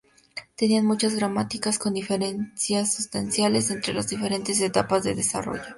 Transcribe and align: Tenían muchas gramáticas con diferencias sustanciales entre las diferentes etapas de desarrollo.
Tenían 0.55 0.87
muchas 0.87 1.13
gramáticas 1.13 1.77
con 1.77 1.93
diferencias 1.93 2.91
sustanciales 2.95 3.69
entre 3.69 3.93
las 3.93 4.07
diferentes 4.09 4.59
etapas 4.59 5.03
de 5.03 5.13
desarrollo. 5.13 5.61